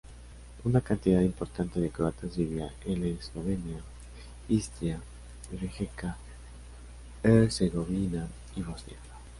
[0.63, 3.77] Una cantidad importante de croatas vivía en Eslovenia,
[4.49, 4.99] Istria,
[5.51, 6.17] Rijeka,
[7.21, 8.97] Herzegovina y Bosnia.